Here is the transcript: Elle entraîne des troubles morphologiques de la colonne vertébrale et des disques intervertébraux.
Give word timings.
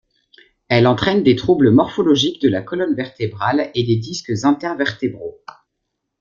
Elle 0.67 0.87
entraîne 0.87 1.21
des 1.21 1.35
troubles 1.35 1.69
morphologiques 1.69 2.41
de 2.41 2.49
la 2.49 2.63
colonne 2.63 2.95
vertébrale 2.95 3.69
et 3.75 3.83
des 3.83 3.97
disques 3.97 4.31
intervertébraux. 4.43 5.37